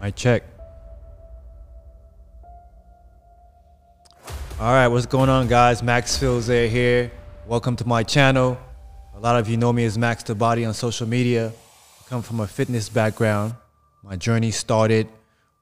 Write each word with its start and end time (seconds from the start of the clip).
I 0.00 0.10
check. 0.10 0.42
All 4.58 4.72
right, 4.72 4.88
what's 4.88 5.06
going 5.06 5.28
on, 5.28 5.48
guys? 5.48 5.82
Max 5.82 6.18
Filzer 6.18 6.68
here. 6.68 7.10
Welcome 7.46 7.76
to 7.76 7.86
my 7.86 8.02
channel. 8.02 8.58
A 9.14 9.20
lot 9.20 9.38
of 9.38 9.48
you 9.48 9.56
know 9.56 9.72
me 9.72 9.84
as 9.84 9.96
Max 9.96 10.22
the 10.22 10.34
Body 10.34 10.64
on 10.64 10.74
social 10.74 11.06
media. 11.06 11.48
I 11.48 12.08
come 12.08 12.22
from 12.22 12.40
a 12.40 12.46
fitness 12.46 12.88
background. 12.88 13.54
My 14.02 14.16
journey 14.16 14.50
started 14.50 15.08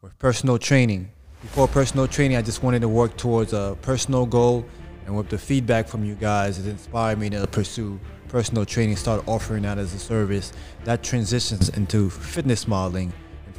with 0.00 0.18
personal 0.18 0.58
training. 0.58 1.10
Before 1.42 1.68
personal 1.68 2.06
training, 2.06 2.36
I 2.36 2.42
just 2.42 2.62
wanted 2.62 2.80
to 2.80 2.88
work 2.88 3.16
towards 3.16 3.52
a 3.52 3.76
personal 3.82 4.26
goal, 4.26 4.64
and 5.06 5.16
with 5.16 5.28
the 5.28 5.38
feedback 5.38 5.88
from 5.88 6.04
you 6.04 6.14
guys, 6.14 6.58
it 6.58 6.66
inspired 6.66 7.18
me 7.18 7.28
to 7.30 7.46
pursue 7.48 8.00
personal 8.28 8.64
training, 8.64 8.96
start 8.96 9.22
offering 9.26 9.64
that 9.64 9.76
as 9.76 9.92
a 9.92 9.98
service. 9.98 10.52
That 10.84 11.02
transitions 11.02 11.68
into 11.70 12.08
fitness 12.10 12.66
modeling, 12.66 13.12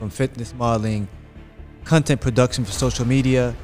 from 0.03 0.09
fitness 0.09 0.53
modeling, 0.55 1.07
content 1.85 2.19
production 2.19 2.65
for 2.65 2.73
social 2.73 3.07
media, 3.07 3.55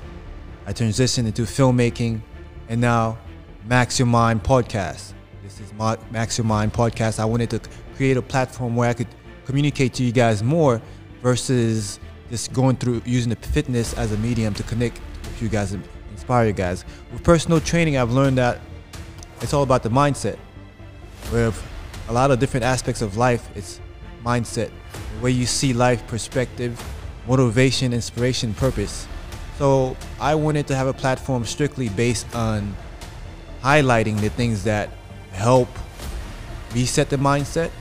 I 0.66 0.72
transitioned 0.72 1.26
into 1.26 1.42
filmmaking, 1.42 2.22
and 2.70 2.80
now 2.80 3.18
Max 3.66 4.00
Your 4.00 4.06
Mind 4.06 4.42
podcast. 4.42 5.12
This 5.44 5.60
is 5.60 5.74
my 5.74 5.98
Max 6.12 6.38
Your 6.38 6.46
Mind 6.46 6.72
podcast. 6.72 7.20
I 7.20 7.26
wanted 7.26 7.50
to 7.50 7.62
create 7.98 8.16
a 8.16 8.22
platform 8.22 8.78
where 8.78 8.90
I 8.90 8.94
could 8.94 9.10
communicate 9.44 9.94
to 9.96 10.04
you 10.06 10.14
guys 10.14 10.42
more 10.42 10.82
versus 11.22 12.00
just 12.30 12.54
going 12.54 12.78
through 12.78 13.02
using 13.04 13.32
the 13.32 13.48
fitness 13.48 13.94
as 13.96 14.14
a 14.14 14.18
medium 14.20 14.54
to 14.54 14.64
connect 14.64 15.02
with 15.24 15.42
you 15.42 15.50
guys 15.50 15.74
and 15.74 15.84
inspire 16.14 16.48
you 16.48 16.54
guys. 16.54 16.86
With 17.12 17.22
personal 17.22 17.60
training, 17.60 17.98
I've 17.98 18.14
learned 18.14 18.38
that 18.38 18.62
it's 19.42 19.54
all 19.54 19.64
about 19.64 19.84
the 19.84 19.90
mindset. 19.90 20.38
With 21.34 21.62
a 22.08 22.14
lot 22.14 22.32
of 22.32 22.40
different 22.40 22.64
aspects 22.64 23.02
of 23.02 23.18
life, 23.18 23.50
it's 23.58 23.82
mindset, 24.24 24.72
the 25.16 25.24
way 25.24 25.32
you 25.32 25.46
see 25.46 25.74
life, 25.74 26.06
perspective, 26.08 26.82
motivation, 27.28 27.94
inspiration, 27.94 28.54
purpose. 28.54 29.08
So 29.58 29.98
I 30.20 30.36
wanted 30.36 30.68
to 30.68 30.76
have 30.76 30.88
a 30.88 30.94
platform 30.94 31.46
strictly 31.46 31.90
based 31.90 32.34
on 32.36 32.76
highlighting 33.62 34.20
the 34.22 34.30
things 34.30 34.64
that 34.64 34.90
help 35.32 35.68
reset 36.74 37.10
the 37.10 37.18
mindset, 37.18 37.72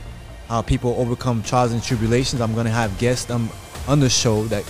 how 0.49 0.63
people 0.63 0.95
overcome 0.99 1.43
trials 1.43 1.73
and 1.73 1.83
tribulations. 1.83 2.41
I'm 2.41 2.55
gonna 2.55 2.71
have 2.71 2.97
guests 2.99 3.31
um, 3.31 3.49
on 3.87 4.01
the 4.01 4.11
show 4.11 4.45
that 4.45 4.65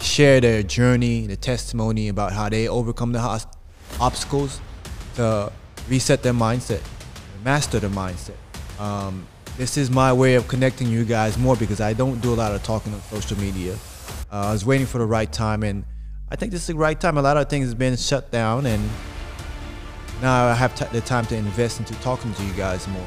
share 0.00 0.40
their 0.40 0.62
journey, 0.62 1.26
the 1.26 1.36
testimony 1.36 2.08
about 2.08 2.32
how 2.32 2.48
they 2.48 2.68
overcome 2.68 3.12
the 3.12 3.46
obstacles 4.00 4.60
to 5.14 5.52
reset 5.88 6.22
their 6.22 6.32
mindset, 6.32 6.80
master 7.44 7.78
their 7.78 7.90
mindset. 7.90 8.36
Um, 8.80 9.26
this 9.56 9.76
is 9.76 9.90
my 9.90 10.12
way 10.12 10.34
of 10.34 10.48
connecting 10.48 10.88
you 10.88 11.04
guys 11.04 11.36
more 11.38 11.56
because 11.56 11.80
I 11.80 11.92
don't 11.92 12.20
do 12.20 12.32
a 12.32 12.36
lot 12.36 12.52
of 12.52 12.62
talking 12.62 12.92
on 12.94 13.00
social 13.02 13.38
media. 13.38 13.74
Uh, 14.30 14.46
I 14.48 14.52
was 14.52 14.64
waiting 14.64 14.86
for 14.86 14.98
the 14.98 15.06
right 15.06 15.30
time, 15.30 15.62
and 15.62 15.84
I 16.30 16.36
think 16.36 16.52
this 16.52 16.62
is 16.62 16.68
the 16.68 16.74
right 16.74 16.98
time. 16.98 17.18
A 17.18 17.22
lot 17.22 17.36
of 17.36 17.48
things 17.48 17.68
have 17.68 17.78
been 17.78 17.96
shut 17.96 18.30
down, 18.30 18.66
and 18.66 18.82
now 20.22 20.46
I 20.46 20.54
have 20.54 20.74
the 20.92 21.00
time 21.02 21.26
to 21.26 21.36
invest 21.36 21.78
into 21.78 21.94
talking 21.96 22.32
to 22.32 22.44
you 22.44 22.52
guys 22.54 22.88
more 22.88 23.06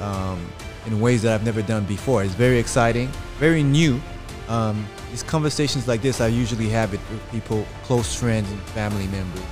um, 0.00 0.46
in 0.86 1.00
ways 1.00 1.22
that 1.22 1.34
I've 1.34 1.44
never 1.44 1.62
done 1.62 1.84
before. 1.84 2.22
It's 2.22 2.34
very 2.34 2.58
exciting, 2.58 3.08
very 3.38 3.62
new. 3.62 4.00
Um, 4.48 4.86
these 5.10 5.22
conversations 5.22 5.88
like 5.88 6.02
this, 6.02 6.20
I 6.20 6.26
usually 6.26 6.68
have 6.68 6.92
it 6.92 7.00
with 7.10 7.30
people, 7.30 7.66
close 7.84 8.14
friends 8.14 8.50
and 8.50 8.60
family 8.70 9.06
members. 9.06 9.42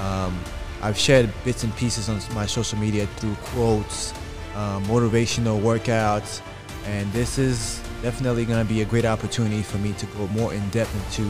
Um, 0.00 0.38
I've 0.80 0.98
shared 0.98 1.32
bits 1.44 1.64
and 1.64 1.74
pieces 1.76 2.08
on 2.08 2.20
my 2.34 2.46
social 2.46 2.78
media 2.78 3.06
through 3.16 3.34
quotes, 3.36 4.12
uh, 4.54 4.80
motivational 4.80 5.60
workouts, 5.60 6.40
and 6.86 7.10
this 7.12 7.38
is 7.38 7.80
definitely 8.02 8.44
going 8.44 8.64
to 8.64 8.72
be 8.72 8.82
a 8.82 8.84
great 8.84 9.04
opportunity 9.04 9.62
for 9.62 9.78
me 9.78 9.92
to 9.94 10.06
go 10.06 10.26
more 10.28 10.52
in 10.52 10.68
depth 10.70 10.94
into 10.94 11.28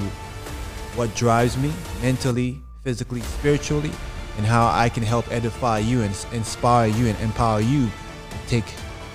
what 0.96 1.14
drives 1.14 1.56
me 1.56 1.72
mentally, 2.00 2.60
physically, 2.82 3.20
spiritually, 3.20 3.90
and 4.36 4.46
how 4.46 4.66
I 4.66 4.88
can 4.88 5.02
help 5.02 5.30
edify 5.30 5.78
you 5.78 6.02
and 6.02 6.26
inspire 6.32 6.88
you 6.88 7.06
and 7.06 7.18
empower 7.20 7.60
you 7.60 7.86
to 7.86 8.48
take 8.48 8.64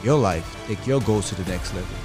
your 0.04 0.18
life, 0.18 0.56
take 0.68 0.86
your 0.86 1.02
goals 1.02 1.30
to 1.30 1.36
the 1.36 1.50
next 1.52 1.74
level. 1.74 1.96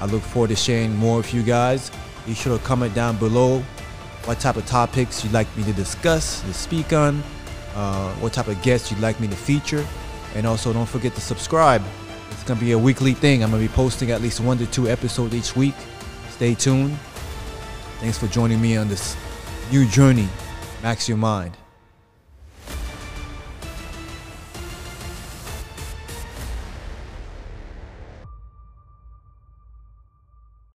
I 0.00 0.06
look 0.06 0.22
forward 0.22 0.48
to 0.48 0.56
sharing 0.56 0.96
more 0.96 1.18
with 1.18 1.34
you 1.34 1.42
guys. 1.42 1.90
Be 2.26 2.34
sure 2.34 2.56
to 2.56 2.64
comment 2.64 2.94
down 2.94 3.18
below 3.18 3.62
what 4.24 4.40
type 4.40 4.56
of 4.56 4.66
topics 4.66 5.22
you'd 5.22 5.32
like 5.32 5.54
me 5.56 5.64
to 5.64 5.72
discuss, 5.72 6.40
to 6.42 6.54
speak 6.54 6.92
on, 6.92 7.22
uh, 7.74 8.12
what 8.14 8.32
type 8.32 8.48
of 8.48 8.60
guests 8.62 8.90
you'd 8.90 9.00
like 9.00 9.20
me 9.20 9.28
to 9.28 9.36
feature. 9.36 9.84
And 10.34 10.46
also 10.46 10.72
don't 10.72 10.88
forget 10.88 11.14
to 11.14 11.20
subscribe. 11.20 11.82
It's 12.30 12.44
gonna 12.44 12.60
be 12.60 12.72
a 12.72 12.78
weekly 12.78 13.14
thing. 13.14 13.42
I'm 13.42 13.50
gonna 13.50 13.62
be 13.62 13.68
posting 13.68 14.10
at 14.10 14.20
least 14.22 14.40
one 14.40 14.58
to 14.58 14.66
two 14.66 14.88
episodes 14.88 15.34
each 15.34 15.56
week. 15.56 15.74
Stay 16.30 16.54
tuned. 16.54 16.96
Thanks 18.00 18.16
for 18.16 18.28
joining 18.28 18.60
me 18.60 18.76
on 18.76 18.88
this 18.88 19.16
new 19.70 19.86
journey. 19.86 20.28
Max 20.82 21.08
your 21.08 21.18
mind. 21.18 21.59